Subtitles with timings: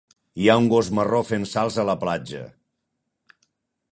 [0.43, 2.43] Hi ha un gos marró fent salts a la platja.